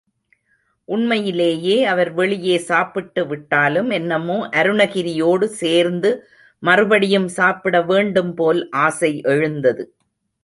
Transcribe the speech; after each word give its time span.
உண்மையிலேயே 0.89 1.83
அவர் 1.83 2.13
வெளியே 2.13 2.57
சாப்பிட்டு 2.57 3.27
விட்டாலும், 3.27 3.89
என்னமோ 3.89 4.37
அருணகிரியோடு 4.51 5.43
சேர்ந்து 5.43 6.11
மறுபடியும் 6.63 7.27
சாப்பிட 7.27 7.81
வேண்டும் 7.81 8.33
போல் 8.33 8.69
ஆசை 8.69 9.21
எழுந்தது. 9.21 9.85